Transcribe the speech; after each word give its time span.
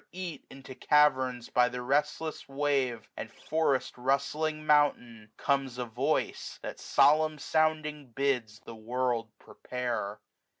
Eat 0.11 0.47
into 0.49 0.73
caverns 0.73 1.49
by 1.49 1.69
the 1.69 1.83
restless 1.83 2.49
wave, 2.49 3.07
1501 3.17 3.17
And 3.17 3.31
forest 3.31 3.93
rustling 3.99 4.65
mountain, 4.65 5.31
comes 5.37 5.77
a 5.77 5.85
voice. 5.85 6.57
That 6.63 6.79
solemn 6.79 7.37
sounding 7.37 8.09
bids 8.09 8.61
the 8.61 8.75
world 8.75 9.29
prepare. 9.37 10.19